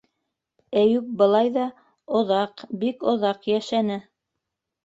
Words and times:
Әйүп 0.83 1.11
былай 1.19 1.51
ҙа 1.59 1.65
оҙаҡ, 2.21 2.65
бик 2.85 3.07
оҙаҡ 3.15 3.47
йәшәне... 3.55 4.01